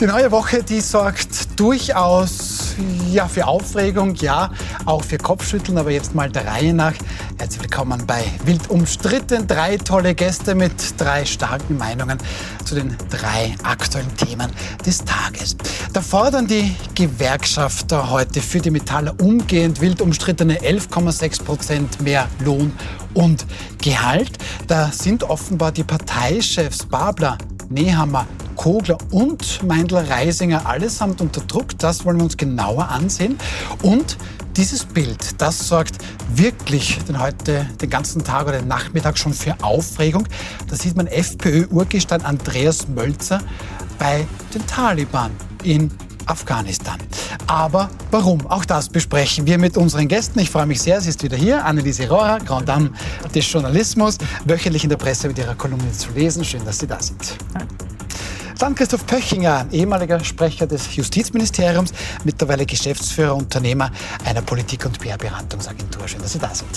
[0.00, 2.74] Die neue Woche, die sorgt durchaus
[3.12, 4.50] ja, für Aufregung, ja,
[4.86, 6.94] auch für Kopfschütteln, aber jetzt mal der Reihe nach.
[7.36, 9.46] Herzlich willkommen bei Wild umstritten.
[9.46, 12.16] Drei tolle Gäste mit drei starken Meinungen
[12.64, 14.50] zu den drei aktuellen Themen
[14.86, 15.58] des Tages.
[15.92, 22.72] Da fordern die Gewerkschafter heute für die Metaller umgehend wild umstrittene 11,6 Prozent mehr Lohn
[23.12, 23.44] und
[23.82, 24.38] Gehalt.
[24.66, 27.36] Da sind offenbar die Parteichefs Babler,
[27.68, 28.26] Nehammer,
[28.60, 31.78] Kogler und Meindl-Reisinger allesamt unter Druck.
[31.78, 33.38] Das wollen wir uns genauer ansehen.
[33.80, 34.18] Und
[34.54, 35.96] dieses Bild, das sorgt
[36.34, 40.28] wirklich den heute den ganzen Tag oder den Nachmittag schon für Aufregung.
[40.68, 43.40] Da sieht man FPÖ-Urgestein Andreas Mölzer
[43.98, 45.30] bei den Taliban
[45.64, 45.90] in
[46.26, 46.98] Afghanistan.
[47.46, 48.46] Aber warum?
[48.46, 50.38] Auch das besprechen wir mit unseren Gästen.
[50.38, 51.64] Ich freue mich sehr, sie ist wieder hier.
[51.64, 52.90] Anneliese Rohrer, Grand Dame
[53.34, 56.44] des Journalismus, wöchentlich in der Presse mit ihrer Kolumne zu lesen.
[56.44, 57.38] Schön, dass Sie da sind.
[58.60, 61.94] Dann Christoph Pöchinger, ehemaliger Sprecher des Justizministeriums,
[62.24, 63.90] mittlerweile Geschäftsführer, Unternehmer
[64.26, 66.06] einer Politik- und PR-Beratungsagentur.
[66.06, 66.68] Schön, dass Sie da sind.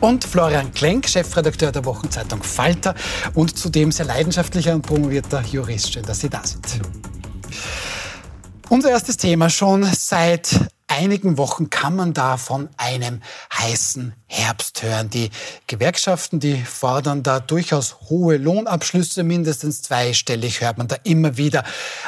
[0.00, 2.94] Und Florian Klenk, Chefredakteur der Wochenzeitung Falter
[3.32, 5.90] und zudem sehr leidenschaftlicher und promovierter Jurist.
[5.90, 6.82] Schön, dass Sie da sind.
[8.68, 13.20] Unser erstes Thema schon seit einigen Wochen kann man da von einem
[13.52, 15.10] heißen Herbst hören.
[15.10, 15.30] Die
[15.66, 21.64] Gewerkschaften, die fordern da durchaus hohe Lohnabschlüsse, mindestens zweistellig hört man da immer wieder.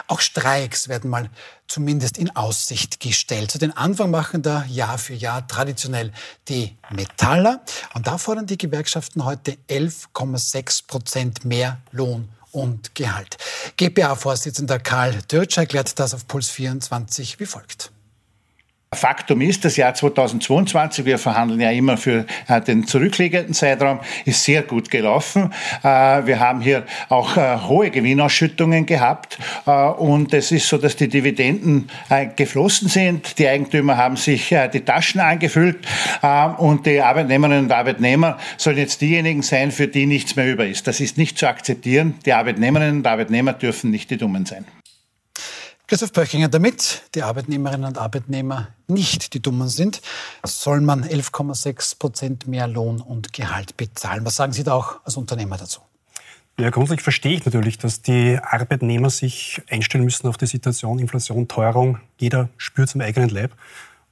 [0.07, 1.31] Auch Streiks werden mal
[1.67, 3.51] zumindest in Aussicht gestellt.
[3.51, 6.13] Zu den Anfang machen da Jahr für Jahr traditionell
[6.49, 7.63] die Metaller.
[7.95, 13.37] Und da fordern die Gewerkschaften heute 11,6 Prozent mehr Lohn und Gehalt.
[13.77, 17.91] GPA-Vorsitzender Karl Dürtsch erklärt das auf Puls 24 wie folgt.
[18.97, 24.43] Faktum ist, das Jahr 2022, wir verhandeln ja immer für äh, den zurückliegenden Zeitraum, ist
[24.43, 25.53] sehr gut gelaufen.
[25.83, 25.89] Äh,
[26.27, 31.89] wir haben hier auch äh, hohe Gewinnausschüttungen gehabt und es ist so, dass die Dividenden
[32.37, 33.39] geflossen sind.
[33.39, 35.79] Die Eigentümer haben sich die Taschen angefüllt
[36.59, 40.87] und die Arbeitnehmerinnen und Arbeitnehmer sollen jetzt diejenigen sein, für die nichts mehr über ist.
[40.87, 42.15] Das ist nicht zu akzeptieren.
[42.25, 44.65] Die Arbeitnehmerinnen und Arbeitnehmer dürfen nicht die Dummen sein.
[45.89, 50.03] Christoph Pöchinger, damit die Arbeitnehmerinnen und Arbeitnehmer nicht die Dummen sind,
[50.45, 54.25] soll man 11,6 Prozent mehr Lohn und Gehalt bezahlen.
[54.25, 55.81] Was sagen Sie da auch als Unternehmer dazu?
[56.59, 61.47] Ja, grundsätzlich verstehe ich natürlich, dass die Arbeitnehmer sich einstellen müssen auf die Situation Inflation,
[61.47, 62.01] Teuerung.
[62.19, 63.53] Jeder spürt es im eigenen Leib.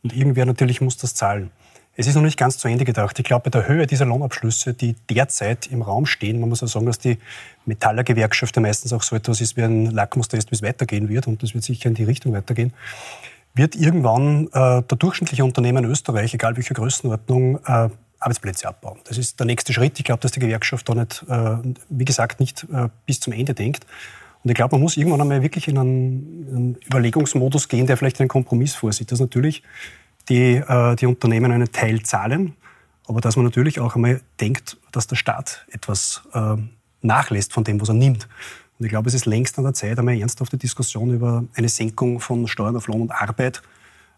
[0.05, 1.51] Und irgendwer natürlich muss das zahlen.
[1.97, 3.19] Es ist noch nicht ganz zu Ende gedacht.
[3.19, 6.69] Ich glaube, bei der Höhe dieser Lohnabschlüsse, die derzeit im Raum stehen, man muss auch
[6.69, 7.19] sagen, dass die
[7.67, 11.43] Metallergewerkschaft ja meistens auch so etwas ist wie ein Lackmustest, wie es weitergehen wird, und
[11.43, 12.73] das wird sicher in die Richtung weitergehen,
[13.55, 17.89] wird irgendwann äh, der durchschnittliche Unternehmer in Österreich, egal welche Größenordnung, äh,
[18.19, 18.99] Arbeitsplätze abbauen.
[19.05, 19.99] Das ist der nächste Schritt.
[19.99, 21.57] Ich glaube, dass die Gewerkschaft da nicht, äh,
[21.91, 23.87] wie gesagt, nicht äh, bis zum Ende denkt.
[24.43, 28.21] Und ich glaube, man muss irgendwann einmal wirklich in einen, einen Überlegungsmodus gehen, der vielleicht
[28.21, 29.13] einen Kompromiss vorsieht.
[29.13, 29.63] Das natürlich
[30.29, 32.55] die, äh, die Unternehmen einen Teil zahlen,
[33.07, 36.57] aber dass man natürlich auch einmal denkt, dass der Staat etwas äh,
[37.03, 38.29] nachlässt von dem, was er nimmt.
[38.79, 42.21] Und ich glaube, es ist längst an der Zeit, einmal ernsthafte Diskussion über eine Senkung
[42.21, 43.63] von Steuern auf Lohn und Arbeit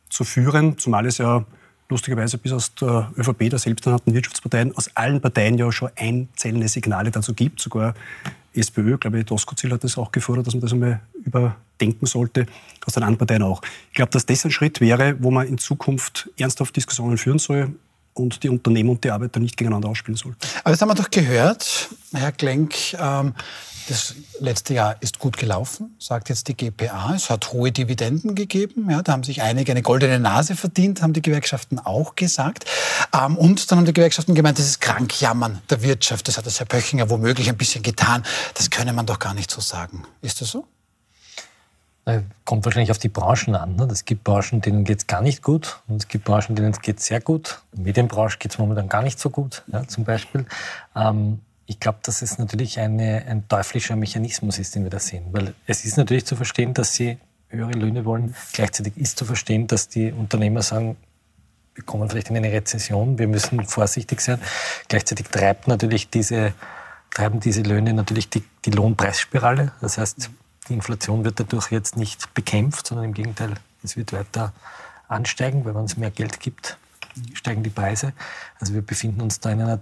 [0.09, 1.44] zu führen, zumal es ja
[1.89, 7.11] lustigerweise bis aus der ÖVP, der selbsternannten Wirtschaftsparteien, aus allen Parteien ja schon einzelne Signale
[7.11, 7.61] dazu gibt.
[7.61, 7.94] Sogar
[8.56, 12.47] SPÖ, glaube ich, Doskozil hat das auch gefordert, dass man das einmal überdenken sollte,
[12.84, 13.62] aus den anderen Parteien auch.
[13.89, 17.75] Ich glaube, dass das ein Schritt wäre, wo man in Zukunft ernsthaft Diskussionen führen soll
[18.19, 20.38] und die Unternehmen und die Arbeiter nicht gegeneinander ausspielen sollten.
[20.65, 23.34] Aber das haben wir doch gehört, Herr Klenk, ähm,
[23.88, 27.15] das letzte Jahr ist gut gelaufen, sagt jetzt die GPA.
[27.15, 28.91] Es hat hohe Dividenden gegeben.
[28.91, 32.65] Ja, da haben sich einige eine goldene Nase verdient, haben die Gewerkschaften auch gesagt.
[33.15, 36.26] Ähm, und dann haben die Gewerkschaften gemeint, das ist Krankjammern der Wirtschaft.
[36.26, 38.25] Das hat das Herr Pöchinger womöglich ein bisschen getan.
[38.55, 40.03] Das könne man doch gar nicht so sagen.
[40.21, 40.66] Ist das so?
[42.44, 43.75] Kommt wahrscheinlich auf die Branchen an.
[43.75, 43.89] Ne?
[43.91, 47.00] Es gibt Branchen, denen geht es gar nicht gut und es gibt Branchen, denen geht
[47.00, 47.62] es sehr gut.
[47.72, 50.47] In der Medienbranche geht es momentan gar nicht so gut, ja, zum Beispiel.
[50.94, 55.25] Ähm, ich glaube, dass es natürlich eine, ein teuflischer Mechanismus ist, den wir da sehen.
[55.32, 57.19] Weil es ist natürlich zu verstehen, dass sie
[57.49, 58.37] höhere Löhne wollen.
[58.53, 60.97] Gleichzeitig ist zu verstehen, dass die Unternehmer sagen,
[61.75, 64.41] wir kommen vielleicht in eine Rezession, wir müssen vorsichtig sein.
[64.88, 66.55] Gleichzeitig treibt natürlich diese,
[67.11, 69.73] treiben diese Löhne natürlich die, die Lohnpreisspirale.
[69.81, 70.31] Das heißt,
[70.69, 74.53] die Inflation wird dadurch jetzt nicht bekämpft, sondern im Gegenteil, es wird weiter
[75.09, 76.77] ansteigen, weil wenn es mehr Geld gibt,
[77.35, 78.13] steigen die Preise.
[78.61, 79.81] Also wir befinden uns da in einer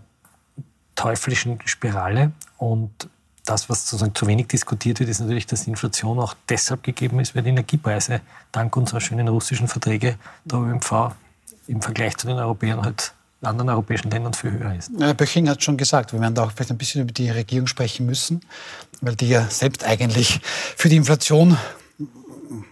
[0.94, 2.32] teuflischen Spirale.
[2.58, 3.08] Und
[3.44, 7.20] das, was sozusagen zu wenig diskutiert wird, ist natürlich, dass die Inflation auch deshalb gegeben
[7.20, 8.20] ist, weil die Energiepreise
[8.52, 11.14] dank unserer schönen russischen Verträge der ÖMV
[11.66, 13.12] im Vergleich zu den Europäern halt
[13.46, 14.90] anderen europäischen Ländern viel höher ist.
[14.98, 17.66] Herr Böching hat schon gesagt, wir werden da auch vielleicht ein bisschen über die Regierung
[17.66, 18.40] sprechen müssen,
[19.00, 20.40] weil die ja selbst eigentlich
[20.76, 21.56] für die Inflation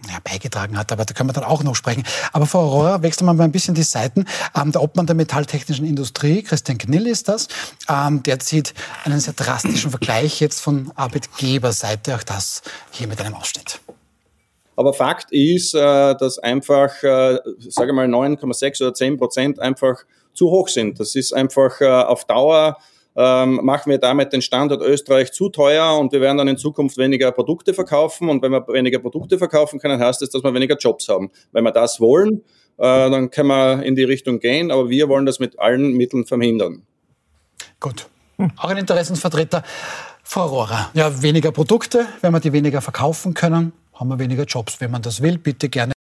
[0.09, 0.91] ja, beigetragen hat.
[0.91, 2.03] Aber da können wir dann auch noch sprechen.
[2.31, 4.25] Aber Frau Aurora, wechseln wir mal ein bisschen die Seiten.
[4.55, 7.47] Ähm, der Obmann der metalltechnischen Industrie, Christian Knill ist das,
[7.89, 8.73] ähm, der zieht
[9.03, 12.15] einen sehr drastischen Vergleich jetzt von Arbeitgeberseite.
[12.15, 12.61] Auch das
[12.91, 13.79] hier mit einem Ausschnitt.
[14.75, 20.03] Aber Fakt ist, äh, dass einfach, äh, sage mal, 9,6 oder 10 Prozent einfach
[20.33, 20.99] zu hoch sind.
[20.99, 22.77] Das ist einfach äh, auf Dauer
[23.15, 26.97] ähm, machen wir damit den Standort Österreich zu teuer und wir werden dann in Zukunft
[26.97, 28.29] weniger Produkte verkaufen.
[28.29, 31.31] Und wenn wir weniger Produkte verkaufen können, heißt das, dass wir weniger Jobs haben.
[31.51, 32.43] Wenn wir das wollen,
[32.77, 36.25] äh, dann können wir in die Richtung gehen, aber wir wollen das mit allen Mitteln
[36.25, 36.83] verhindern.
[37.79, 38.07] Gut.
[38.57, 39.63] Auch ein Interessensvertreter.
[40.23, 44.81] Frau Rohrer, ja, weniger Produkte, wenn wir die weniger verkaufen können, haben wir weniger Jobs.
[44.81, 45.92] Wenn man das will, bitte gerne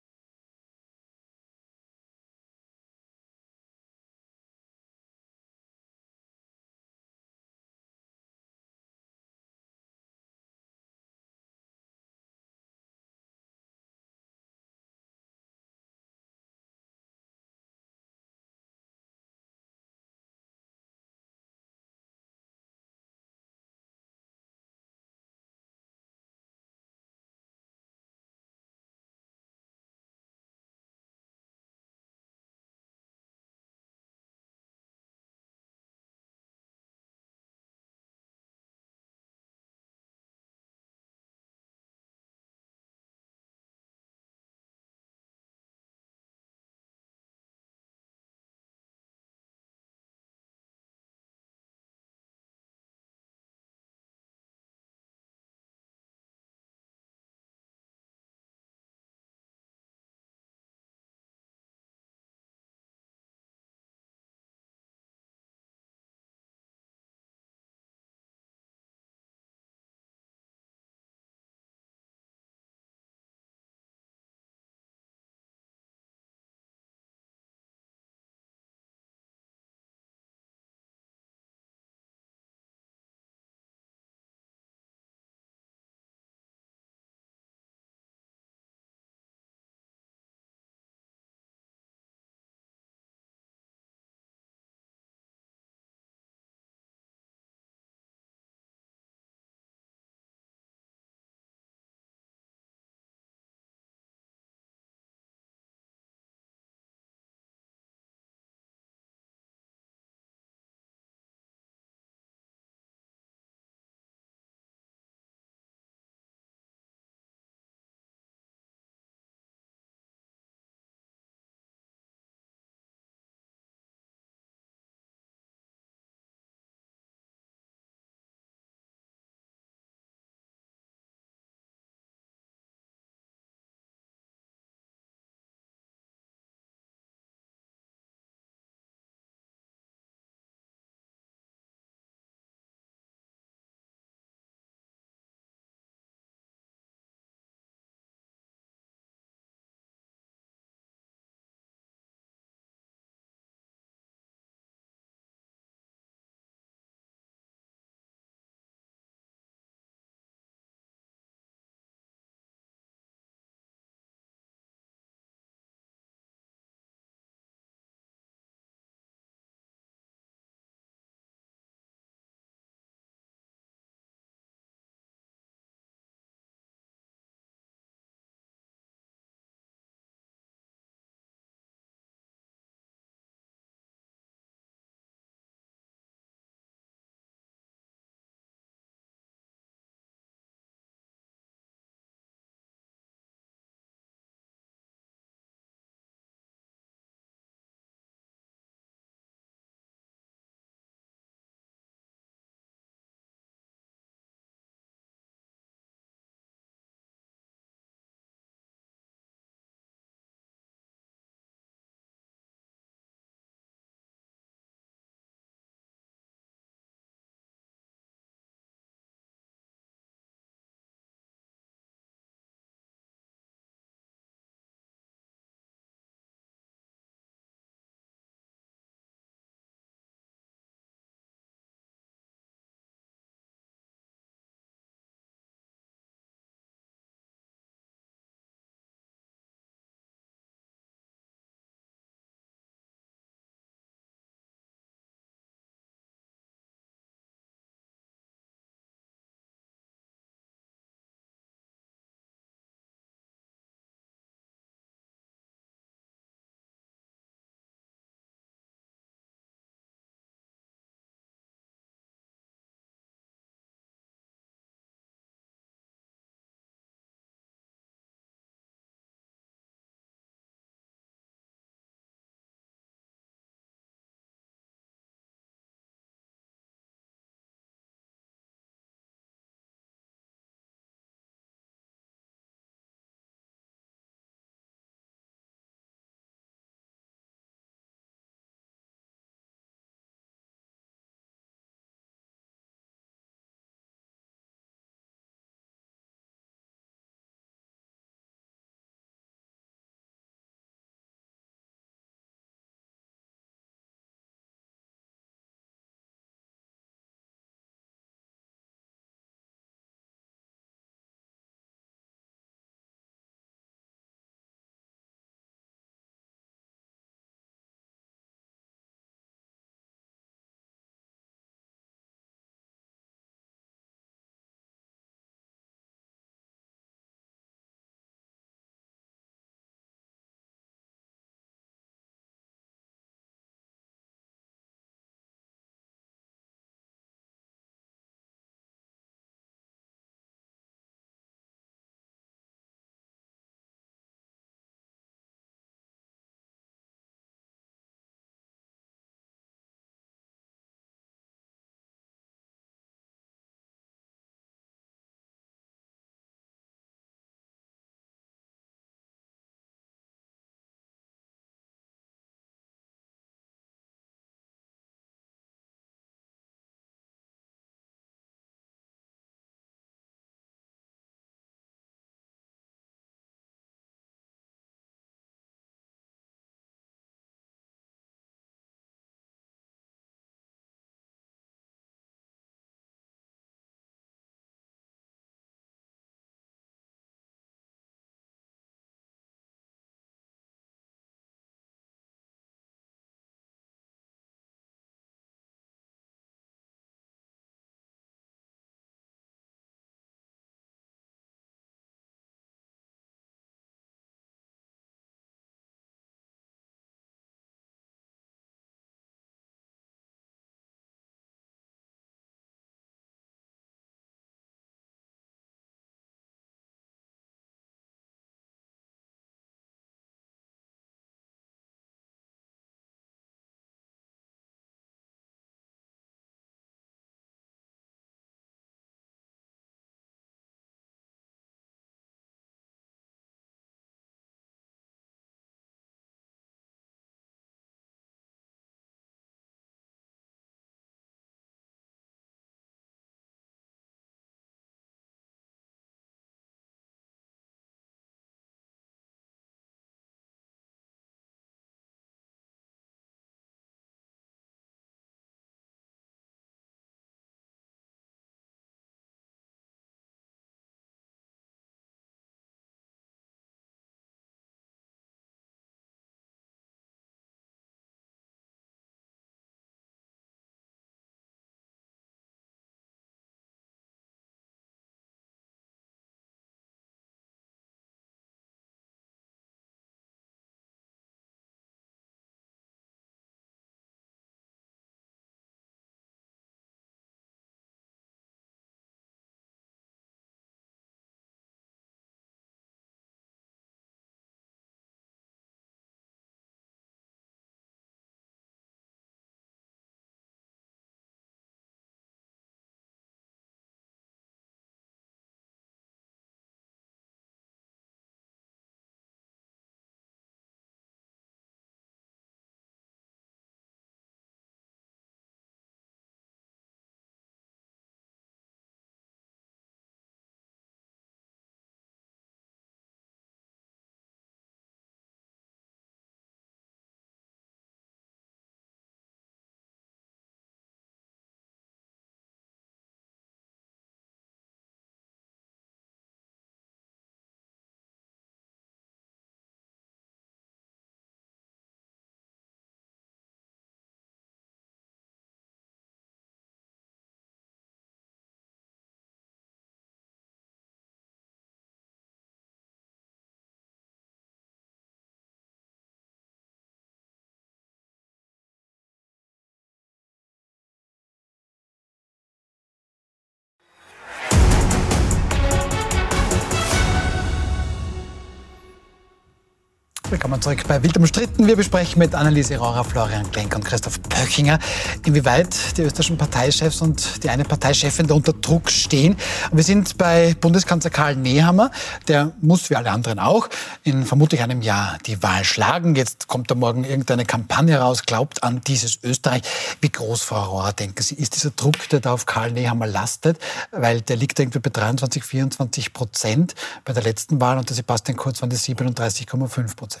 [570.11, 571.47] Willkommen zurück bei Wild umstritten.
[571.47, 574.59] Wir besprechen mit Anneliese Rohrer, Florian Klenk und Christoph Pöchinger,
[575.05, 579.15] inwieweit die österreichischen Parteichefs und die eine Parteichefin da unter Druck stehen.
[579.51, 581.71] Und wir sind bei Bundeskanzler Karl Nehammer.
[582.09, 583.47] Der muss, wie alle anderen auch,
[583.83, 585.95] in vermutlich einem Jahr die Wahl schlagen.
[585.95, 589.43] Jetzt kommt da morgen irgendeine Kampagne raus, glaubt an dieses Österreich.
[589.79, 593.39] Wie groß, Frau Rohrer, denken Sie, ist dieser Druck, der da auf Karl Nehammer lastet?
[593.71, 598.17] Weil der liegt irgendwie bei 23, 24 Prozent bei der letzten Wahl und der Sebastian
[598.17, 600.00] Kurz waren das 37,5 Prozent.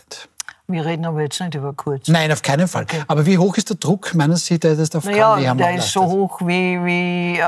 [0.71, 2.07] Wir reden aber jetzt nicht über Kurz.
[2.07, 2.83] Nein, auf keinen Fall.
[2.83, 3.03] Okay.
[3.07, 5.91] Aber wie hoch ist der Druck, meinen Sie, der das auf naja, Karl Der ist
[5.91, 7.41] so hoch wie, wie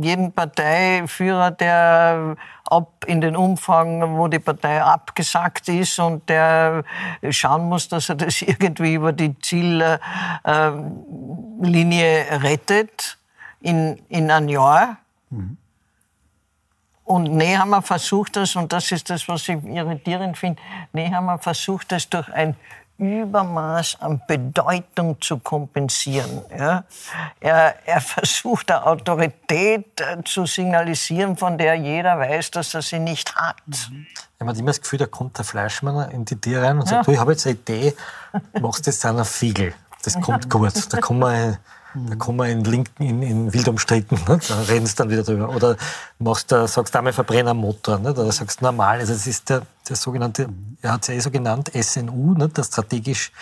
[0.00, 6.84] jeden Parteiführer, der ab in den Umfang, wo die Partei abgesagt ist und der
[7.30, 9.96] schauen muss, dass er das irgendwie über die Ziellinie
[12.42, 13.18] rettet
[13.60, 14.98] in, in ein Jahr.
[15.30, 15.56] Mhm.
[17.06, 20.60] Und Nehammer versucht das, und das ist das, was ich irritierend finde,
[20.92, 22.56] Nehammer versucht das durch ein
[22.98, 26.42] Übermaß an Bedeutung zu kompensieren.
[26.50, 26.82] Ja?
[27.38, 32.98] Er, er versucht eine Autorität äh, zu signalisieren, von der jeder weiß, dass er sie
[32.98, 33.56] nicht hat.
[33.66, 34.06] Mhm.
[34.08, 36.92] Ich habe immer das Gefühl, da kommt der Fleischmann in die Tür rein und sagt,
[36.92, 37.02] ja.
[37.04, 37.94] du, ich habe jetzt eine Idee,
[38.60, 39.74] machst jetzt einer Fiegel.
[40.02, 40.92] Das kommt gut.
[40.92, 41.58] Da kommen wir
[42.08, 44.38] da kommen wir in Linken, in, in wild umstritten, ne?
[44.48, 45.48] da reden sie dann wieder drüber.
[45.48, 45.76] Oder
[46.18, 48.10] machst du, sagst du einmal Verbrennermotor, ne?
[48.10, 48.98] oder sagst du normal.
[48.98, 50.48] Also das ist der, der sogenannte,
[50.82, 52.48] er hat es ja eh so genannt, SNU, ne?
[52.48, 53.32] der strategisch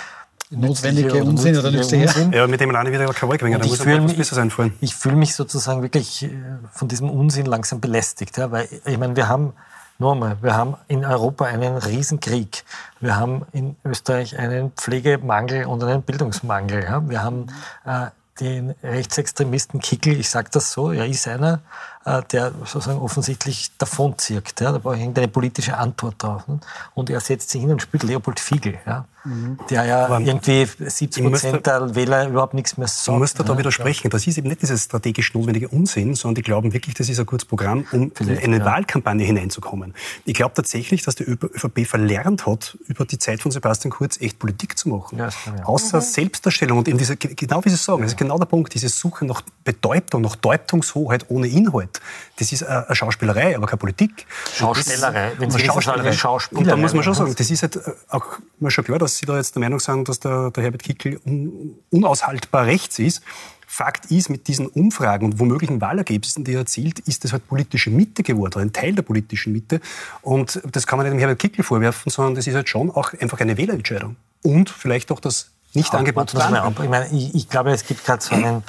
[0.50, 2.32] notwendige oder Unsinn oder nützliche Unsinn.
[2.32, 5.16] Ja, mit dem alleine wieder Krawall gewinnen, da muss fühl mich, besser sein Ich fühle
[5.16, 6.30] mich sozusagen wirklich äh,
[6.72, 8.50] von diesem Unsinn langsam belästigt, ja?
[8.52, 9.52] weil ich meine, wir haben
[9.96, 12.64] Nochmal, wir haben in Europa einen Riesenkrieg.
[12.98, 16.82] Wir haben in Österreich einen Pflegemangel und einen Bildungsmangel.
[16.82, 17.08] Ja?
[17.08, 17.46] Wir haben
[17.84, 18.06] äh,
[18.40, 21.62] den Rechtsextremisten Kickel, ich sage das so, er ist einer,
[22.04, 24.60] der sozusagen offensichtlich davonzirkt.
[24.60, 24.72] Ja?
[24.72, 26.46] Da brauche ich irgendeine politische Antwort drauf.
[26.48, 26.60] Ne?
[26.94, 28.78] Und er setzt sich hin und spielt Leopold Fiegel.
[28.86, 29.06] Ja?
[29.24, 29.58] Mhm.
[29.70, 33.08] der ja Aber irgendwie 70 Prozent der Wähler überhaupt nichts mehr sagt.
[33.08, 34.10] Du musst da, da widersprechen.
[34.10, 37.26] Das ist eben nicht dieses strategisch notwendige Unsinn, sondern die glauben wirklich, das ist ein
[37.26, 38.70] kurzes Programm, um Vielleicht, in eine ja.
[38.70, 39.94] Wahlkampagne hineinzukommen.
[40.26, 44.38] Ich glaube tatsächlich, dass die ÖVP verlernt hat, über die Zeit von Sebastian Kurz echt
[44.38, 45.18] Politik zu machen.
[45.18, 45.64] Ja, ja.
[45.64, 46.02] Außer mhm.
[46.02, 49.24] Selbstdarstellung und eben diese, genau wie Sie sagen, das ist genau der Punkt, diese Suche
[49.24, 51.93] nach Bedeutung, nach Deutungshoheit ohne Inhalt.
[52.36, 54.26] Das ist eine Schauspielerei, aber keine Politik.
[54.54, 56.12] Schauspielerei, wenn Sie Schauspielerei.
[56.12, 56.64] Schauspielerei.
[56.64, 59.26] Und da muss man schon sagen, das ist halt auch mal schon klar, dass Sie
[59.26, 63.22] da jetzt der Meinung sind, dass der, der Herbert Kickl un, unaushaltbar rechts ist.
[63.66, 67.90] Fakt ist, mit diesen Umfragen und womöglichen Wahlergebnissen, die er erzielt, ist das halt politische
[67.90, 69.80] Mitte geworden, ein Teil der politischen Mitte.
[70.22, 73.12] Und das kann man nicht dem Herbert Kickl vorwerfen, sondern das ist halt schon auch
[73.14, 74.14] einfach eine Wählerentscheidung.
[74.42, 78.34] Und vielleicht auch das nicht Angebot ich, meine, ich, ich, glaube, es gibt gerade so
[78.34, 78.62] einen,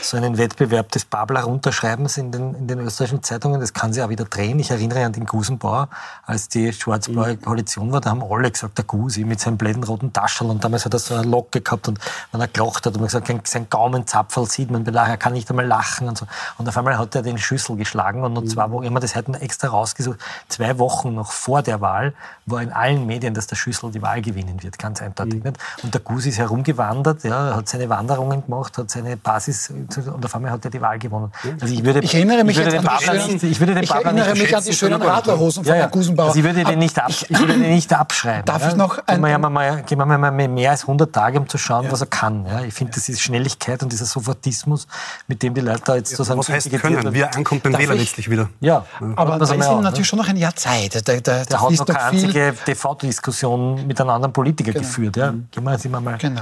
[0.00, 3.60] so einen Wettbewerb des Babler Runterschreibens in den, in den österreichischen Zeitungen.
[3.60, 4.58] Das kann sich auch wieder drehen.
[4.60, 5.88] Ich erinnere an den Gusenbauer,
[6.24, 7.42] als die schwarz-blaue mhm.
[7.42, 10.84] Koalition war, da haben alle gesagt, der Gusi mit seinem bläden roten Taschel und damals
[10.84, 11.98] hat er so eine Locke gehabt und
[12.30, 15.66] wenn er gelacht hat, und man gesagt, sein Gaumenzapfel sieht man, er kann nicht einmal
[15.66, 16.26] lachen und so.
[16.58, 19.34] Und auf einmal hat er den Schüssel geschlagen und noch zwei Wochen, immer das hätten
[19.34, 22.14] extra rausgesucht, zwei Wochen noch vor der Wahl
[22.46, 25.52] war in allen Medien, dass der Schüssel die Wahl gewinnen wird, ganz eindeutig mhm.
[25.82, 30.34] Und der Gusi ist herumgewandert, ja, hat seine Wanderungen gemacht, hat seine Basis und auf
[30.34, 31.32] einmal hat er die Wahl gewonnen.
[31.60, 33.90] Also ich, würde, ich erinnere mich ich würde den Babler nicht, ich würde den ich
[33.90, 35.86] erinnere mich an die schönen Radlerhosen von ja, ja.
[35.86, 36.28] Gusenbauer.
[36.28, 38.44] Also ich würde den nicht, ab, ich würde den nicht abschreiben.
[38.44, 38.68] Darf ja.
[38.68, 39.14] ich noch ein...
[39.16, 41.92] Gehen wir ja mal, gehen wir mal mehr als 100 Tage, um zu schauen, ja.
[41.92, 42.46] was er kann.
[42.46, 42.62] Ja.
[42.62, 44.86] Ich finde, das ist Schnelligkeit und dieser Sofortismus,
[45.26, 46.38] mit dem die Leute da jetzt sozusagen...
[46.38, 47.14] Was heißt können?
[47.14, 48.48] Wie er ankommt beim Wähler letztlich wieder.
[48.60, 48.84] Ja.
[49.16, 51.06] Aber da ist ihm natürlich schon noch ein Jahr Zeit.
[51.06, 54.84] Der, hat noch keine einzige TV-Diskussion mit einem anderen Politiker genau.
[54.84, 55.16] geführt.
[55.16, 55.32] Ja.
[55.50, 56.18] Gehen wir jetzt immer mal...
[56.18, 56.41] Genau.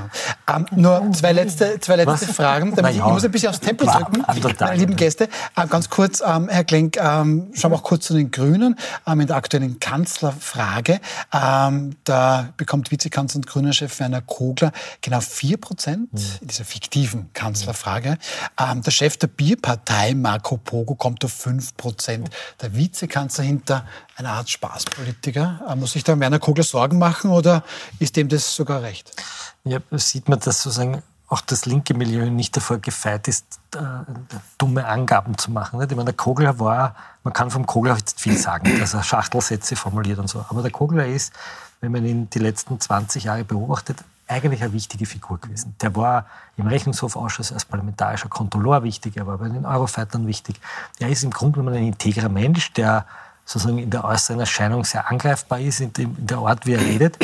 [0.53, 2.75] Um, nur zwei letzte, zwei letzte Fragen.
[2.75, 3.07] Damit ja.
[3.07, 5.29] Ich muss ein bisschen aufs Tempo drücken, meine lieben Gäste.
[5.59, 8.77] Uh, ganz kurz, um, Herr Klenk, um, schauen wir auch kurz zu den Grünen
[9.07, 11.01] in der aktuellen Kanzlerfrage.
[11.31, 16.21] da bekommt Vizekanzler und Grüner-Chef Werner Kogler genau 4 Prozent mhm.
[16.41, 18.19] in dieser fiktiven Kanzlerfrage.
[18.59, 22.31] der Chef der Bierpartei, Marco Pogo, kommt auf 5 Prozent.
[22.61, 23.85] Der Vizekanzler hinter
[24.17, 25.61] einer Art Spaßpolitiker.
[25.69, 27.65] Äh, muss sich da Werner Kogler Sorgen machen oder
[27.99, 29.11] ist dem das sogar recht?
[29.65, 33.45] Ja, sieht man, dass sozusagen auch das linke Milieu nicht davor gefeit ist,
[33.75, 33.79] äh,
[34.59, 35.79] dumme Angaben zu machen.
[35.79, 35.93] Nicht?
[35.93, 39.77] Ich meine, der Kogler war, man kann vom Kogler jetzt viel sagen, dass er Schachtelsätze
[39.77, 40.45] formuliert und so.
[40.49, 41.33] Aber der Kogler ist,
[41.81, 45.75] wenn man ihn die letzten 20 Jahre beobachtet, eigentlich eine wichtige Figur gewesen.
[45.81, 50.61] Der war im Rechnungshofausschuss als parlamentarischer Kontrolleur wichtig, er war bei den Eurofightern wichtig.
[50.99, 53.07] Er ist im Grunde genommen ein integrer Mensch, der
[53.45, 56.81] sozusagen in der äußeren Erscheinung sehr angreifbar ist, in, dem, in der Art, wie er
[56.81, 57.19] redet.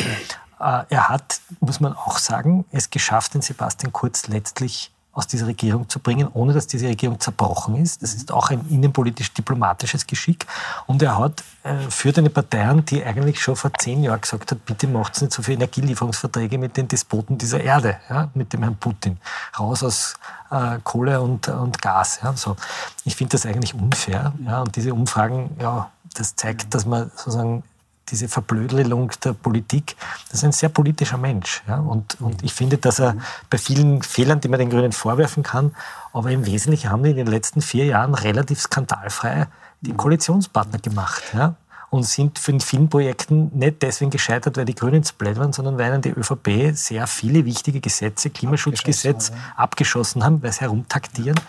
[0.59, 5.47] Äh, er hat, muss man auch sagen, es geschafft, den Sebastian Kurz letztlich aus dieser
[5.47, 8.03] Regierung zu bringen, ohne dass diese Regierung zerbrochen ist.
[8.03, 10.45] Das ist auch ein innenpolitisch-diplomatisches Geschick.
[10.85, 14.51] Und er hat, äh, führt eine Partei an, die eigentlich schon vor zehn Jahren gesagt
[14.51, 18.61] hat, bitte macht nicht so viele Energielieferungsverträge mit den Despoten dieser Erde, ja, mit dem
[18.61, 19.17] Herrn Putin.
[19.57, 20.13] Raus aus
[20.51, 22.19] äh, Kohle und, und Gas.
[22.21, 22.55] Ja, so.
[23.03, 24.33] Ich finde das eigentlich unfair.
[24.45, 27.63] Ja, und diese Umfragen, ja, das zeigt, dass man sozusagen
[28.09, 29.95] diese Verblödelung der Politik,
[30.29, 31.63] das ist ein sehr politischer Mensch.
[31.67, 31.77] Ja?
[31.77, 33.17] Und, und ich finde, dass er
[33.49, 35.75] bei vielen Fehlern, die man den Grünen vorwerfen kann,
[36.13, 39.47] aber im Wesentlichen haben die in den letzten vier Jahren relativ skandalfrei
[39.81, 41.23] den Koalitionspartner gemacht.
[41.33, 41.55] Ja?
[41.89, 45.77] Und sind in vielen Projekten nicht deswegen gescheitert, weil die Grünen zu blöd waren, sondern
[45.77, 51.39] weil die ÖVP sehr viele wichtige Gesetze, Klimaschutzgesetz, abgeschossen, abgeschossen haben, weil sie herumtaktieren.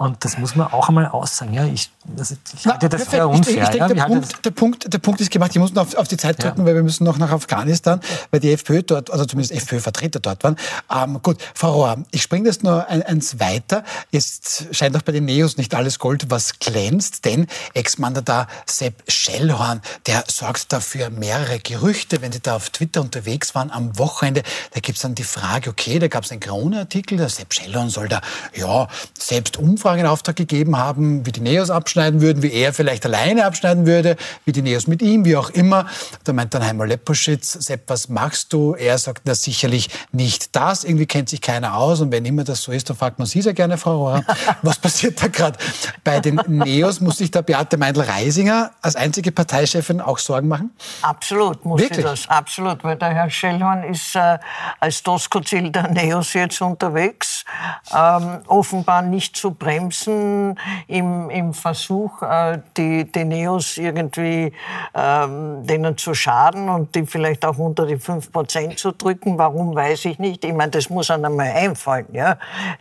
[0.00, 1.52] Und das muss man auch einmal aussagen.
[1.52, 3.54] Ja, ich, also ich halte das für unfair.
[3.54, 5.50] Ich, ich denke, ja, der, Punkt, der, Punkt, der Punkt ist gemacht.
[5.52, 6.64] Ich muss noch auf, auf die Zeit drücken, ja.
[6.64, 10.56] weil wir müssen noch nach Afghanistan, weil die FPÖ dort, also zumindest FPÖ-Vertreter dort waren.
[10.90, 13.84] Ähm, gut, Frau Rohr, ich springe das nur ein, eins weiter.
[14.10, 19.82] Jetzt scheint auch bei den Neos nicht alles Gold, was glänzt, denn Ex-Mandatar Sepp Schellhorn,
[20.06, 22.22] der sorgt dafür mehrere Gerüchte.
[22.22, 25.68] Wenn Sie da auf Twitter unterwegs waren am Wochenende, da gibt es dann die Frage,
[25.68, 28.22] okay, da gab es einen Krone-Artikel, der Sepp Schellhorn soll da
[28.54, 28.88] ja
[29.18, 33.04] selbst Umfragen Umfrage in Auftrag gegeben haben, wie die Neos abschneiden würden, wie er vielleicht
[33.06, 35.86] alleine abschneiden würde, wie die Neos mit ihm, wie auch immer.
[36.22, 38.74] Da meint dann Heimer Leposchitz, Sepp, was machst du?
[38.74, 40.84] Er sagt, na sicherlich nicht das.
[40.84, 42.00] Irgendwie kennt sich keiner aus.
[42.00, 44.24] Und wenn immer das so ist, dann fragt man Sie sehr gerne, Frau Rohr,
[44.62, 45.58] was passiert da gerade?
[46.04, 50.70] Bei den Neos muss sich da Beate Meindl-Reisinger als einzige Parteichefin auch Sorgen machen?
[51.02, 51.96] Absolut muss Wirklich?
[51.96, 52.28] sie das.
[52.28, 54.38] Absolut, weil der Herr Schellhorn ist äh,
[54.78, 57.44] als Doskozil der Neos jetzt unterwegs.
[57.92, 64.52] Ähm, offenbar nicht zu bremsen bremsen im, im Versuch, äh, die, die Neos irgendwie
[64.94, 69.38] ähm, denen zu schaden und die vielleicht auch unter die 5% zu drücken.
[69.38, 70.44] Warum, weiß ich nicht.
[70.44, 72.06] Ich meine, das muss einem einmal einfallen.
[72.12, 72.38] Ja?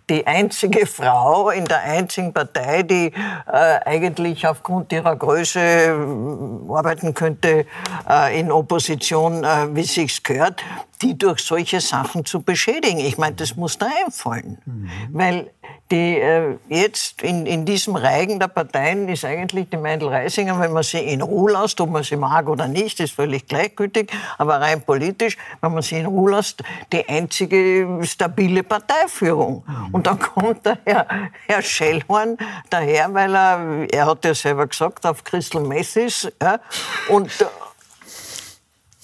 [0.10, 3.12] Die einzige Frau in der einzigen Partei, die
[3.47, 7.66] äh, eigentlich aufgrund ihrer Größe äh, arbeiten könnte
[8.10, 10.64] äh, in Opposition, äh, wie sich's gehört,
[11.02, 13.00] die durch solche Sachen zu beschädigen.
[13.00, 14.58] Ich meine, das muss da einfallen.
[14.66, 14.89] Mhm.
[15.12, 15.52] Weil
[15.92, 20.84] die äh, jetzt in, in diesem Reigen der Parteien ist eigentlich die Meindl-Reisinger, wenn man
[20.84, 24.82] sie in Ruhe lässt, ob man sie mag oder nicht, ist völlig gleichgültig, aber rein
[24.82, 26.64] politisch, wenn man sie in Ruhe lässt,
[26.94, 29.64] die einzige stabile Parteiführung.
[29.66, 29.88] Mhm.
[29.94, 31.08] Und dann kommt der Herr,
[31.48, 32.38] Herr Schellhorn
[32.70, 36.60] daher, weil er, er hat ja selber gesagt, auf Crystal Messis, ja,
[37.08, 37.46] und äh,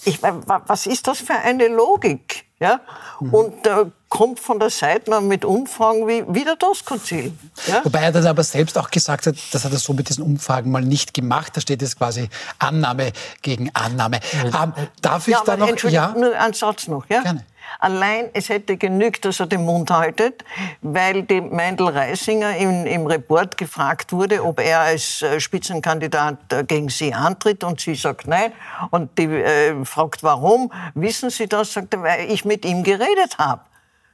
[0.04, 2.45] ich meine, was ist das für eine Logik?
[2.58, 2.80] Ja?
[3.20, 3.34] Mhm.
[3.34, 7.32] Und äh, kommt von der Seite mit Umfragen wie wieder das Konzil.
[7.66, 7.84] Ja?
[7.84, 10.70] Wobei er das aber selbst auch gesagt hat, das hat er so mit diesen Umfragen
[10.70, 11.56] mal nicht gemacht.
[11.56, 14.20] Da steht jetzt quasi Annahme gegen Annahme.
[14.32, 15.68] Ähm, darf ich ja, da noch?
[15.84, 17.04] Ja, nur einen Satz noch.
[17.10, 17.22] Ja?
[17.22, 17.44] Gerne.
[17.78, 20.44] Allein es hätte genügt, dass er den Mund haltet,
[20.80, 26.64] weil die Meindl Reisinger im, im Report gefragt wurde, ob er als äh, Spitzenkandidat äh,
[26.64, 28.52] gegen sie antritt und sie sagt nein.
[28.90, 30.72] Und die äh, fragt, warum?
[30.94, 31.72] Wissen Sie das?
[31.72, 33.62] Sagt er, weil ich mit ihm geredet habe.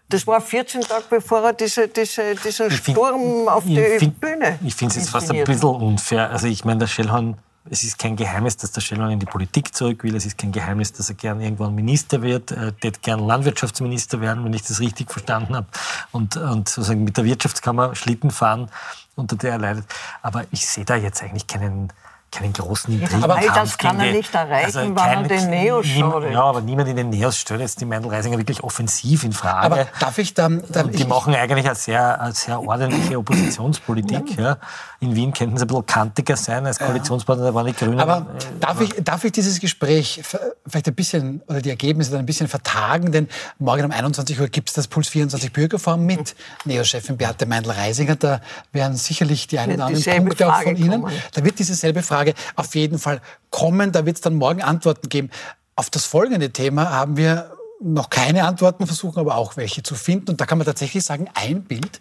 [0.09, 4.59] Das war 14 Tage bevor er diese, diese, diesen Sturm auf die find, Bühne.
[4.63, 6.31] Ich finde es jetzt fast ein bisschen unfair.
[6.31, 7.39] Also ich meine, der Schellhorn
[7.71, 10.17] es ist kein Geheimnis, dass der Schellmann in die Politik zurück will.
[10.17, 12.51] Es ist kein Geheimnis, dass er gern irgendwann Minister wird.
[12.51, 15.67] Er wird gern Landwirtschaftsminister werden, wenn ich das richtig verstanden habe.
[16.11, 18.69] Und, und sozusagen mit der Wirtschaftskammer Schlitten fahren,
[19.15, 19.85] unter der er leidet.
[20.23, 21.93] Aber ich sehe da jetzt eigentlich keinen,
[22.33, 23.23] keinen großen Intrigen.
[23.23, 26.25] Aber das kann er nicht erreichen, also wenn er den Neos schaut.
[26.33, 29.67] Ja, aber niemand in den Neos stellt jetzt die Meindl Reisinger wirklich offensiv in Frage.
[29.67, 30.65] Aber darf ich dann...
[30.71, 34.37] dann die ich, machen eigentlich eine sehr, eine sehr ordentliche Oppositionspolitik.
[34.37, 34.57] Ja.
[35.03, 38.01] In Wien könnten sie ein bisschen kantiger sein als Koalitionspartner, da waren die Grünen.
[38.01, 40.23] Aber äh, darf, ich, darf ich dieses Gespräch
[40.67, 43.13] vielleicht ein bisschen, oder die Ergebnisse dann ein bisschen vertagen?
[43.13, 43.29] Denn
[43.59, 46.35] morgen um 21 Uhr gibt es das Puls 24 Bürgerforum mit
[46.65, 48.17] Neos-Chefin Beate Meindl-Reisinger.
[48.17, 48.41] Da
[48.73, 51.05] werden sicherlich die einen oder anderen Punkte auch von Ihnen.
[51.35, 53.93] Da wird dieselbe Frage Frage auf jeden Fall kommen.
[53.93, 55.31] Da wird es dann morgen Antworten geben.
[55.77, 60.31] Auf das folgende Thema haben wir noch keine Antworten, versuchen aber auch welche zu finden.
[60.31, 62.01] Und da kann man tatsächlich sagen, ein Bild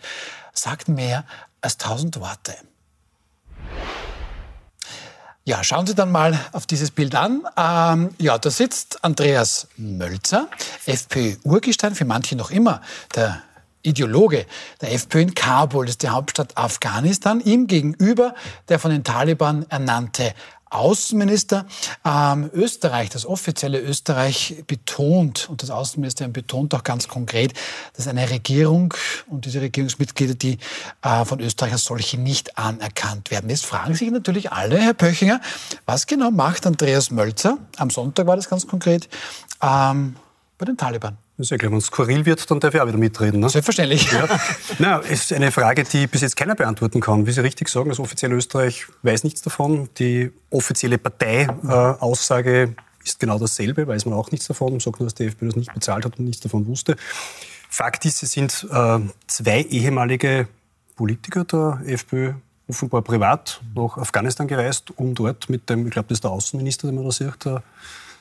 [0.54, 1.26] sagt mehr
[1.62, 2.54] als tausend Worte.
[5.44, 7.42] Ja, schauen Sie dann mal auf dieses Bild an.
[7.58, 10.48] Ähm, ja, da sitzt Andreas Mölzer,
[10.86, 12.82] FPÖ-Urgestein, für manche noch immer
[13.16, 13.42] der
[13.82, 14.46] Ideologe
[14.82, 18.36] der FPÖ in Kabul, das ist die Hauptstadt Afghanistan, ihm gegenüber
[18.70, 20.36] der von den Taliban ernannte
[20.72, 21.66] Außenminister.
[22.06, 27.54] Ähm, Österreich, das offizielle Österreich betont, und das Außenministerium betont auch ganz konkret,
[27.96, 28.94] dass eine Regierung
[29.28, 30.58] und diese Regierungsmitglieder, die
[31.04, 33.50] äh, von Österreich als solche nicht anerkannt werden.
[33.50, 35.42] Jetzt fragen sich natürlich alle, Herr Pöchinger,
[35.86, 37.58] was genau macht Andreas Mölzer?
[37.78, 39.10] Am Sonntag war das ganz konkret.
[39.62, 40.16] Ähm,
[40.62, 41.18] bei den Taliban.
[41.40, 43.40] Sehr klar, wenn es skurril wird, dann darf ich auch wieder mitreden.
[43.40, 43.50] Ne?
[43.50, 44.12] Selbstverständlich.
[44.12, 44.28] Ja.
[44.80, 47.26] Na, es ist eine Frage, die bis jetzt keiner beantworten kann.
[47.26, 49.90] Wie Sie richtig sagen, das offizielle Österreich weiß nichts davon.
[49.98, 55.16] Die offizielle Parteiaussage äh, ist genau dasselbe, weiß man auch nichts davon, sagt nur, dass
[55.16, 56.96] die FPÖ das nicht bezahlt hat und nichts davon wusste.
[57.70, 60.48] Fakt ist, es sind äh, zwei ehemalige
[60.96, 62.34] Politiker der FPÖ
[62.68, 66.88] offenbar privat nach Afghanistan gereist, um dort mit dem, ich glaube, das ist der Außenminister,
[66.88, 67.64] den man da sieht, der,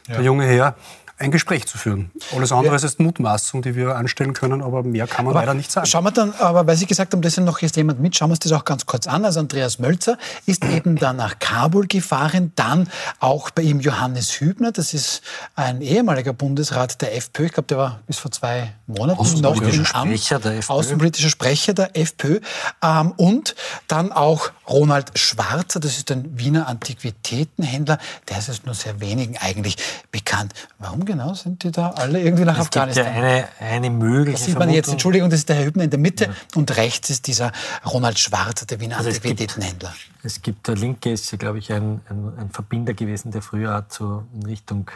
[0.08, 0.14] ja.
[0.14, 0.74] der junge Herr,
[1.20, 2.10] ein Gespräch zu führen.
[2.34, 2.84] Alles andere ja.
[2.84, 5.86] ist Mutmaßung, die wir anstellen können, aber mehr kann man aber leider nicht sagen.
[5.86, 8.30] Schauen wir dann, aber weil Sie gesagt haben, das ist noch jetzt jemand mit, schauen
[8.30, 9.24] wir uns das auch ganz kurz an.
[9.24, 10.16] Also Andreas Mölzer
[10.46, 15.20] ist eben dann nach Kabul gefahren, dann auch bei ihm Johannes Hübner, das ist
[15.54, 19.86] ein ehemaliger Bundesrat der FPÖ, ich glaube, der war bis vor zwei Monaten noch im
[19.92, 20.72] Amt, der FPÖ.
[20.72, 22.40] außenpolitischer Sprecher der FPÖ
[22.82, 23.54] ähm, und
[23.88, 27.98] dann auch Ronald Schwarzer, das ist ein Wiener Antiquitätenhändler,
[28.28, 29.76] der ist jetzt nur sehr wenigen eigentlich
[30.10, 30.54] bekannt.
[30.78, 33.06] Warum genau sind die da alle irgendwie nach es Afghanistan?
[33.06, 35.64] Es gibt ja eine, eine mögliche Das sieht man jetzt, Entschuldigung, das ist der Herr
[35.64, 36.32] Hübner in der Mitte ja.
[36.54, 37.52] und rechts ist dieser
[37.84, 39.92] Ronald Schwarzer, der Wiener also Antiquitätenhändler.
[40.22, 44.24] Es gibt, der Linke ist, glaube ich, ein, ein, ein, Verbinder gewesen, der früher zu,
[44.34, 44.90] in Richtung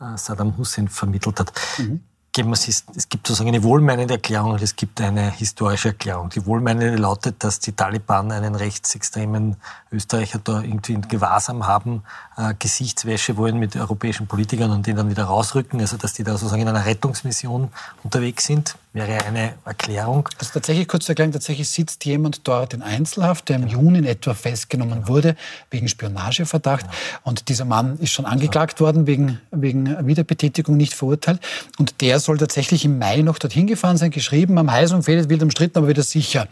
[0.00, 1.52] äh, Saddam Hussein vermittelt hat.
[1.78, 2.00] Mhm
[2.36, 6.30] es gibt sozusagen eine wohlmeinende Erklärung und es gibt eine historische Erklärung.
[6.30, 9.56] Die wohlmeinende lautet, dass die Taliban einen rechtsextremen
[9.92, 12.02] Österreicher da irgendwie in Gewahrsam haben,
[12.36, 16.32] äh, Gesichtswäsche wollen mit europäischen Politikern und den dann wieder rausrücken, also dass die da
[16.32, 17.70] sozusagen in einer Rettungsmission
[18.02, 20.28] unterwegs sind, wäre eine Erklärung.
[20.38, 24.04] Also tatsächlich, kurz zu erklären, tatsächlich sitzt jemand dort in Einzelhaft, der im Juni in
[24.04, 25.36] etwa festgenommen wurde
[25.70, 26.86] wegen Spionageverdacht.
[27.24, 31.40] Und dieser Mann ist schon angeklagt worden wegen, wegen Wiederbetätigung, nicht verurteilt.
[31.76, 35.42] Und der soll tatsächlich im Mai noch dorthin gefahren sein, geschrieben, am heiß umfehlt, wild
[35.42, 36.46] umstritten, aber wieder sicher.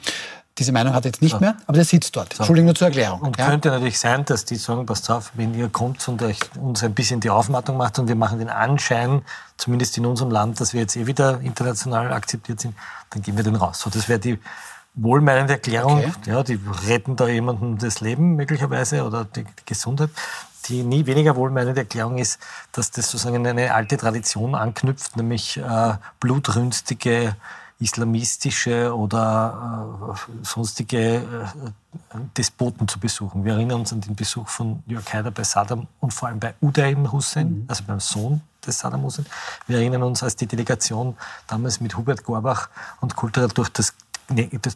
[0.59, 1.40] Diese Meinung hat er jetzt nicht so.
[1.40, 2.34] mehr, aber der sitzt dort.
[2.34, 2.40] So.
[2.40, 3.20] Entschuldigung nur zur Erklärung.
[3.20, 3.48] Und ja?
[3.48, 6.92] könnte natürlich sein, dass die sagen, passt auf, wenn ihr kommt und euch uns ein
[6.92, 9.22] bisschen die Aufmattung macht und wir machen den Anschein,
[9.57, 12.76] zumindest in unserem Land, dass wir jetzt eh wieder international akzeptiert sind,
[13.11, 13.80] dann gehen wir den raus.
[13.80, 14.38] So, das wäre die
[14.94, 15.98] wohlmeinende Erklärung.
[15.98, 16.12] Okay.
[16.26, 20.11] Ja, die retten da jemandem das Leben möglicherweise oder die, die Gesundheit.
[20.66, 22.38] Die nie weniger wohlmeinende Erklärung ist,
[22.72, 27.34] dass das sozusagen eine alte Tradition anknüpft, nämlich äh, blutrünstige
[27.83, 33.45] islamistische oder äh, sonstige äh, Despoten zu besuchen.
[33.45, 36.55] Wir erinnern uns an den Besuch von Jörg Haider bei Saddam und vor allem bei
[36.61, 37.64] Udaim Hussein, mhm.
[37.68, 39.26] also beim Sohn des Saddam Hussein.
[39.66, 41.16] Wir erinnern uns, als die Delegation
[41.47, 42.68] damals mit Hubert Gorbach
[43.01, 43.95] und Kultural durch das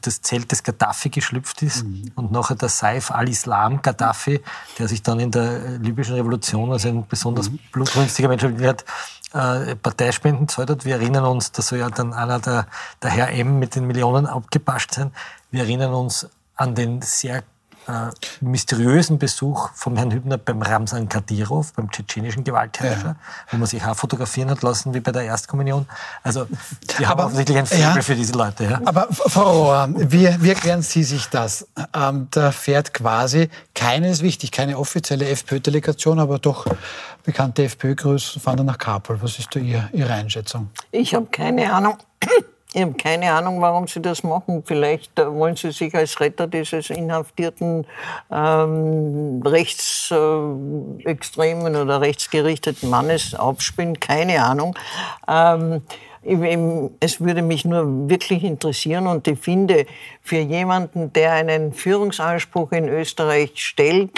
[0.00, 2.12] das Zelt des Gaddafi geschlüpft ist mhm.
[2.14, 4.40] und nachher der Saif al-Islam Gaddafi,
[4.78, 7.58] der sich dann in der libyschen Revolution als ein besonders mhm.
[7.72, 8.84] blutrünstiger Mensch hat,
[9.32, 10.84] äh, Parteispenden zahlt hat.
[10.84, 12.66] Wir erinnern uns, da soll ja dann einer der,
[13.02, 15.12] der Herr M mit den Millionen abgepascht sein.
[15.50, 17.42] Wir erinnern uns an den sehr
[17.88, 18.10] äh,
[18.40, 23.16] mysteriösen Besuch vom Herrn Hübner beim Ramsan Kadyrov, beim tschetschenischen Gewaltherrscher, ja.
[23.50, 25.86] wo man sich auch fotografieren hat lassen wie bei der Erstkommunion.
[26.22, 26.46] Also
[26.98, 28.64] die haben offensichtlich ein Faible ja, für diese Leute.
[28.64, 28.80] Ja.
[28.84, 31.68] Aber Frau Rohr, wie, wie erklären Sie sich das?
[31.94, 36.66] Ähm, da fährt quasi, keine ist wichtig, keine offizielle FPÖ-Delegation, aber doch
[37.22, 39.20] bekannte FPÖ-Größen fahren dann nach Kabul.
[39.22, 40.70] Was ist da Ihr, Ihre Einschätzung?
[40.90, 41.98] Ich habe keine Ahnung.
[42.76, 44.62] Ich habe keine Ahnung, warum Sie das machen.
[44.62, 47.86] Vielleicht äh, wollen Sie sich als Retter dieses inhaftierten
[48.30, 53.98] ähm, rechtsextremen oder rechtsgerichteten Mannes aufspielen.
[53.98, 54.76] Keine Ahnung.
[55.26, 55.80] Ähm,
[57.00, 59.86] es würde mich nur wirklich interessieren und ich finde,
[60.26, 64.10] für jemanden, der einen Führungsanspruch in Österreich stellt,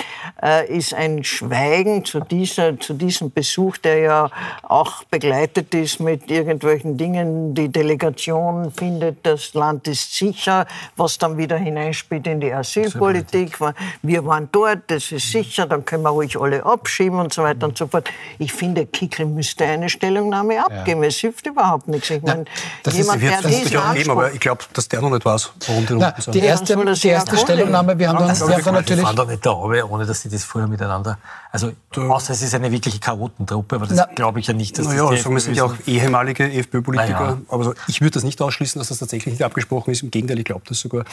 [0.42, 4.30] äh, ist ein Schweigen zu, dieser, zu diesem Besuch, der ja
[4.62, 7.54] auch begleitet ist mit irgendwelchen Dingen.
[7.54, 13.58] Die Delegation findet, das Land ist sicher, was dann wieder hineinspielt in die Asylpolitik.
[14.00, 17.66] Wir waren dort, das ist sicher, dann können wir ruhig alle abschieben und so weiter
[17.66, 18.08] und so fort.
[18.38, 21.02] Ich finde, Kickel müsste eine Stellungnahme abgeben.
[21.02, 21.08] Ja.
[21.08, 22.08] Es hilft überhaupt nichts.
[22.08, 22.46] Ich meine,
[22.82, 24.12] das jemand, ist, der diesen Anspruch...
[24.12, 27.36] aber ich glaube, dass der noch nicht weiß, warum die na, die erste, die erste
[27.36, 29.04] Stellungnahme, wir haben dann, wir haben dann natürlich...
[29.08, 31.18] Da nicht da runter, ohne dass sie das vorher miteinander...
[31.50, 34.78] Also, außer es ist eine wirkliche Chaotentruppe, aber das glaube ich ja nicht.
[34.78, 37.10] Dass naja, das wir sind ja auch ehemalige FPÖ-Politiker.
[37.10, 37.38] Ja.
[37.48, 40.02] Aber so, ich würde das nicht ausschließen, dass das tatsächlich nicht abgesprochen ist.
[40.02, 41.04] Im Gegenteil, ich glaube das sogar.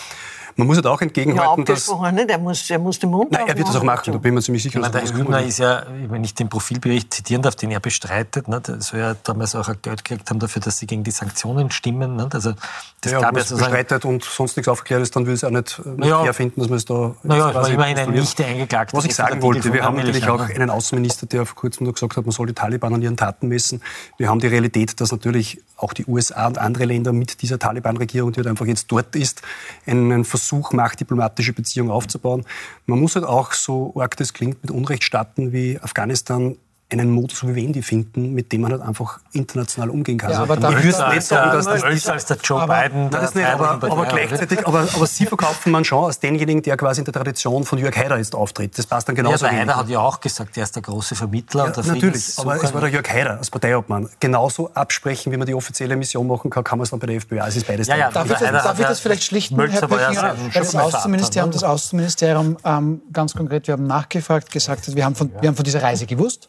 [0.58, 1.88] Man muss halt auch entgegenhalten, ja, dass...
[1.88, 2.30] Nicht.
[2.30, 4.36] Er, muss, er muss den Mund Nein, er wird das auch machen, da bin ich
[4.36, 4.80] mir ziemlich sicher.
[4.80, 8.48] Ich meine, der Hübner ist ja, wenn ich den Profilbericht zitieren darf, den er bestreitet,
[8.48, 11.72] ne, der soll ja damals auch Geld gekriegt haben dafür, dass sie gegen die Sanktionen
[11.72, 12.16] stimmen.
[12.16, 12.30] Ne?
[12.32, 12.54] Also
[13.02, 13.72] das ja, gab ja sozusagen...
[13.72, 16.60] bestreitet und sonst nichts aufgeklärt ist, dann will es auch nicht, nicht ja, fair finden,
[16.60, 17.16] dass man es da...
[17.24, 18.94] Naja, es war immerhin ein nicht eingeklagt.
[18.94, 22.18] Was ich sagen wollte, wir haben natürlich auch einen Außenminister, der vor kurzem noch gesagt
[22.18, 23.82] hat, man soll die Taliban an ihren Taten messen.
[24.18, 28.32] Wir haben die Realität, dass natürlich auch die USA und andere Länder mit dieser Taliban-Regierung,
[28.32, 29.42] die halt einfach jetzt dort ist,
[29.86, 32.46] einen Versuch macht, diplomatische Beziehungen aufzubauen.
[32.86, 36.58] Man muss halt auch, so arg das klingt, mit Unrechtsstaaten wie Afghanistan
[36.92, 40.30] einen Modus vivendi finden, mit dem man halt einfach international umgehen kann.
[40.32, 42.62] Ja, Also, aber ich da- würde da- nicht sagen, dass das Älter als der Joe
[42.62, 43.10] Aber- Biden.
[43.10, 46.78] Das der nicht, aber, aber gleichzeitig, aber, aber Sie verkaufen man schon als denjenigen, der
[46.78, 48.78] quasi in der Tradition von Jörg Haider jetzt auftritt.
[48.78, 49.62] Das passt dann Ja, genauso der wenig.
[49.62, 51.64] Haider hat ja auch gesagt, er ist der große Vermittler.
[51.64, 54.08] Ja, und der natürlich, aber es war der Jörg Haider als Parteiobmann.
[54.20, 57.16] Genauso absprechen, wie man die offizielle Mission machen kann, kann man es dann bei der
[57.16, 57.40] FPÖ.
[57.40, 58.12] Es ist beides Ja, ja.
[58.12, 61.64] Darf ich, Der darf ich ja- das vielleicht schlichten, Herr ja Weil das Außenministerium, das
[61.64, 65.82] Außenministerium ähm, ganz konkret, wir haben nachgefragt, gesagt, wir haben, von, wir haben von dieser
[65.82, 66.48] Reise gewusst,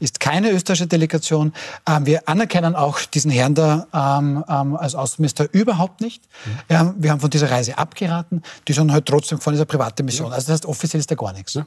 [0.00, 1.52] ist keine österreichische Delegation.
[1.88, 6.22] Ähm, wir anerkennen auch diesen Herrn da ähm, ähm, als Außenminister überhaupt nicht.
[6.68, 8.42] Ähm, wir haben von dieser Reise abgeraten.
[8.68, 10.32] Die sind halt trotzdem von dieser privaten Mission.
[10.32, 11.54] Also das heißt, offiziell ist da gar nichts.
[11.54, 11.66] Ja,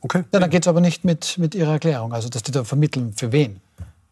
[0.00, 0.24] Okay.
[0.30, 2.12] dann geht es aber nicht mit, mit Ihrer Erklärung.
[2.12, 3.60] Also, dass die da vermitteln, für wen?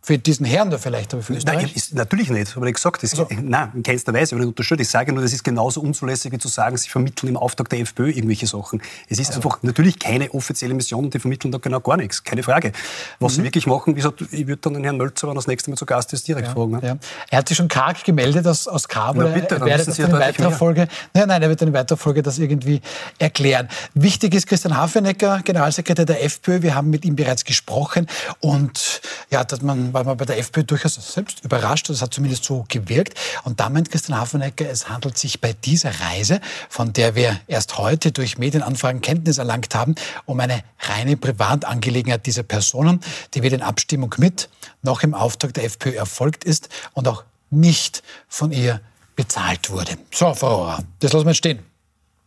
[0.06, 1.62] Für diesen Herrn da vielleicht, aber für Österreich?
[1.62, 3.02] Nein, ist, natürlich nicht, habe ich gesagt.
[3.02, 4.82] Das, Nein, in keinster Weise, aber unterstützt.
[4.82, 7.80] Ich sage nur, das ist genauso unzulässig wie zu sagen, sie vermitteln im Auftrag der
[7.80, 8.82] FPÖ irgendwelche Sachen.
[9.08, 12.42] Es ist einfach natürlich keine offizielle Mission und die vermitteln da genau gar nichts, keine
[12.42, 12.72] Frage.
[13.18, 13.36] Was Mhm.
[13.36, 15.70] sie wirklich machen, wie gesagt, ich würde dann den Herrn Mölzer, wenn er das nächste
[15.70, 16.72] Mal zu Gast ist, direkt fragen.
[16.72, 16.80] Ne?
[16.82, 16.96] Ja.
[17.30, 19.24] Er hat sich schon karg gemeldet aus, aus Kabul.
[19.24, 20.50] Na bitte, er dann das Sie dann ja in weiterer.
[20.50, 22.82] Folge, nein, nein, er wird in weiterer Folge das irgendwie
[23.18, 23.70] erklären.
[23.94, 26.60] Wichtig ist Christian Hafenecker, Generalsekretär der FPÖ.
[26.60, 28.06] Wir haben mit ihm bereits gesprochen
[28.40, 29.00] und
[29.30, 32.64] ja, dass man, weil man bei der FPÖ durchaus selbst überrascht, das hat zumindest so
[32.68, 33.18] gewirkt.
[33.44, 37.78] Und da meint Christian Hafenecker, es handelt sich bei dieser Reise, von der wir erst
[37.78, 39.94] heute durch Medienanfragen Kenntnis erlangt haben,
[40.26, 43.00] um eine reine Privatangelegenheit dieser Personen,
[43.34, 44.48] die weder in Abstimmung mit
[44.82, 48.80] noch im Auftrag der FPÖ erfolgt ist und auch nicht von ihr
[49.16, 49.92] bezahlt wurde.
[50.12, 51.60] So, Frau Rohrer, das lassen wir stehen.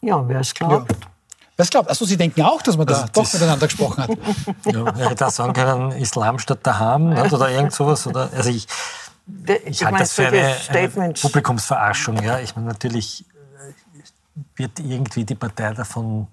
[0.01, 0.95] Ja, wer es glaubt.
[1.57, 1.89] Was glaubt?
[1.89, 4.09] Achso, Sie denken auch, dass man da Also doch das- miteinander gesprochen hat.
[4.65, 7.33] Ja, hätte auch sagen können, Islam statt daheim nicht?
[7.33, 8.05] oder irgend sowas.
[8.05, 8.67] Oder, also ich,
[9.65, 11.13] ich halte meine, das für eine, eine.
[11.13, 12.21] Publikumsverarschung.
[12.21, 12.39] Ja.
[12.39, 14.01] Ich meine, natürlich äh,
[14.55, 16.27] wird irgendwie die Partei davon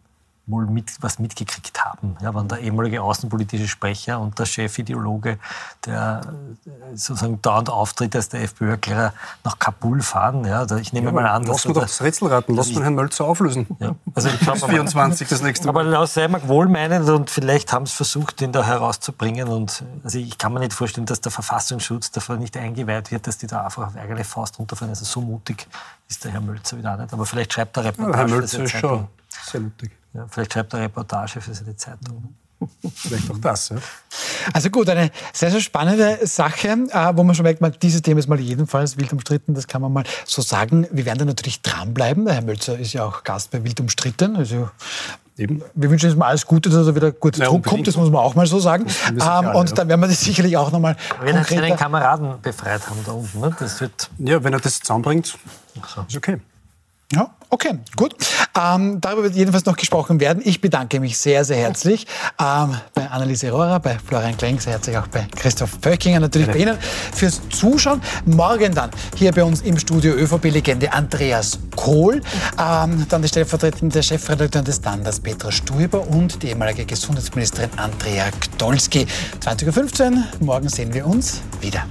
[0.47, 2.17] wohl mit, was mitgekriegt haben.
[2.21, 5.39] Ja, wenn der ehemalige außenpolitische Sprecher und der Chefideologe,
[5.87, 6.21] der
[6.67, 10.45] äh, sozusagen dauernd auftritt als der FPÖ-Erklärer, nach Kabul fahren.
[10.45, 12.83] Ja, da- ich nehme mal an, dass Lass mir doch das Rätsel raten, lass mir
[12.83, 13.67] Herrn Mölzer auflösen.
[13.79, 15.89] ja, also ich glaube, Bis 24 das nächste Mal.
[15.89, 19.49] aber sei mal wohlmeinend und vielleicht haben sie versucht, den da herauszubringen.
[19.49, 23.39] Und also ich kann mir nicht vorstellen, dass der Verfassungsschutz dafür nicht eingeweiht wird, dass
[23.39, 24.91] die da einfach auf eigene Faust runterfallen.
[24.91, 25.67] Also so mutig
[26.09, 27.15] ist der Herr Mölzer wieder nicht.
[27.15, 29.09] Aber vielleicht schreibt er Reportage Herr für Mölzer ist schon
[29.51, 29.91] sehr mutig.
[30.15, 32.35] Ja, vielleicht schreibt er Reportage für seine Zeitung.
[32.95, 33.71] Vielleicht auch das.
[33.71, 33.77] Ja.
[34.53, 38.21] Also gut, eine sehr, sehr spannende Sache, äh, wo man schon merkt, mal, dieses Thema
[38.21, 40.87] ist mal jedenfalls wild umstritten, das kann man mal so sagen.
[40.91, 42.25] Wir werden da natürlich dranbleiben.
[42.25, 44.37] Der Herr Mölzer ist ja auch Gast bei Wild umstritten.
[44.37, 44.71] Also
[45.37, 45.62] Eben.
[45.75, 47.89] wir wünschen ihm mal alles Gute, dass er wieder gut Ja, zurückkommt, unbedingt.
[47.89, 48.87] das muss man auch mal so sagen.
[49.11, 51.77] Ähm, alle, und dann werden wir das sicherlich auch nochmal Wenn er seinen.
[51.77, 53.55] Kameraden befreit haben da unten, ne?
[53.59, 55.37] das wird ja, wenn er das zusammenbringt,
[56.09, 56.41] ist okay.
[57.15, 58.15] Ja, okay, gut.
[58.59, 60.43] Ähm, darüber wird jedenfalls noch gesprochen werden.
[60.45, 62.07] Ich bedanke mich sehr, sehr herzlich
[62.41, 66.59] ähm, bei Anneliese Rohrer, bei Florian Klenk, sehr herzlich auch bei Christoph Pöckinger, natürlich bei
[66.59, 66.77] Ihnen
[67.12, 68.01] fürs Zuschauen.
[68.25, 72.21] Morgen dann hier bei uns im Studio ÖVP-Legende Andreas Kohl,
[72.59, 79.07] ähm, dann die stellvertretende Chefredakteurin des Standards Petra Stuiber und die ehemalige Gesundheitsministerin Andrea Gdolski.
[79.41, 81.85] 20.15 Uhr, morgen sehen wir uns wieder.